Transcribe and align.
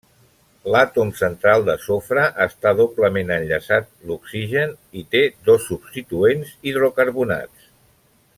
L'àtom 0.75 1.09
central 1.19 1.65
de 1.67 1.75
sofre 1.83 2.23
està 2.45 2.71
doblement 2.79 3.29
enllaçat 3.37 3.93
l'oxigen 4.13 4.75
i 5.03 5.07
té 5.13 5.23
dos 5.51 5.69
substituents 5.73 6.57
hidrocarbonats. 6.73 7.73